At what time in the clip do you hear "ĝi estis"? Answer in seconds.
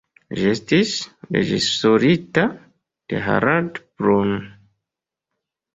0.37-0.93